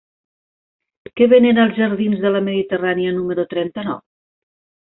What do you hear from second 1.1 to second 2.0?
Què venen als